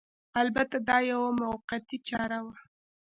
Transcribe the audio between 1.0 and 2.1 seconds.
یوه موقتي